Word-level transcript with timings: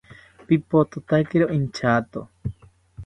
Pipothotakiro 0.47 1.45
inchato 1.57 2.19